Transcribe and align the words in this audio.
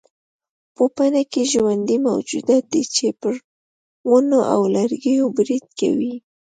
پوپنکي 0.75 1.43
ژوندي 1.51 1.97
موجودات 2.07 2.63
دي 2.71 2.83
چې 2.95 3.05
پر 3.21 3.33
ونو 4.09 4.39
او 4.53 4.61
لرګیو 4.75 5.25
برید 5.37 5.65
کوي. 5.79 6.13